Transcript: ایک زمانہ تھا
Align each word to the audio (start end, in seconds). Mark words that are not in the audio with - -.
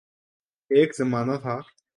ایک 0.71 0.89
زمانہ 0.97 1.35
تھا 1.43 1.55